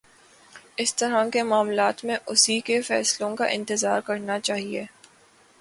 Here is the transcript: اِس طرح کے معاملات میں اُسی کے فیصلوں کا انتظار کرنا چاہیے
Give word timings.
اِس 0.75 0.93
طرح 0.95 1.29
کے 1.29 1.43
معاملات 1.43 2.03
میں 2.05 2.15
اُسی 2.25 2.59
کے 2.59 2.81
فیصلوں 2.81 3.35
کا 3.35 3.45
انتظار 3.47 4.01
کرنا 4.01 4.39
چاہیے 4.39 4.85